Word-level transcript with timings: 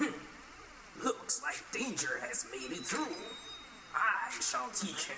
Looks 1.04 1.42
like 1.42 1.62
danger 1.72 2.20
has 2.22 2.46
made 2.50 2.72
it 2.76 2.84
through. 2.84 3.14
I 3.94 4.30
shall 4.40 4.68
teach 4.70 5.06
him. 5.06 5.16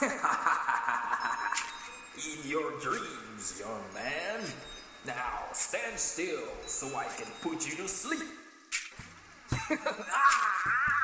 In 2.16 2.50
your 2.50 2.70
dreams, 2.80 3.60
young 3.60 3.82
man. 3.94 4.40
Now 5.06 5.44
stand 5.52 5.98
still 5.98 6.44
so 6.66 6.86
I 6.96 7.06
can 7.16 7.26
put 7.42 7.66
you 7.68 7.76
to 7.76 7.88
sleep. 7.88 8.28
ah! 9.70 11.01